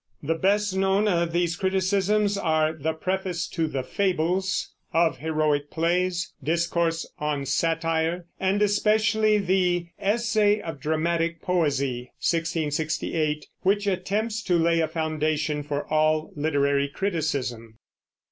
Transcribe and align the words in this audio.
The 0.23 0.33
best 0.33 0.75
known 0.75 1.07
of 1.07 1.31
these 1.31 1.55
criticisms 1.55 2.35
are 2.35 2.73
the 2.73 2.93
preface 2.93 3.47
to 3.49 3.67
the 3.67 3.83
Fables, 3.83 4.73
"Of 4.91 5.17
Heroic 5.19 5.69
Plays," 5.69 6.33
"Discourse 6.43 7.05
on 7.19 7.45
Satire," 7.45 8.25
and 8.39 8.63
especially 8.63 9.37
the 9.37 9.89
"Essay 9.99 10.59
of 10.59 10.79
Dramatic 10.79 11.43
Poesy" 11.43 12.09
(1668), 12.17 13.45
which 13.61 13.85
attempts 13.85 14.41
to 14.41 14.57
lay 14.57 14.79
a 14.79 14.87
foundation 14.87 15.61
for 15.61 15.85
all 15.93 16.33
literary 16.35 16.87
criticism. 16.87 17.77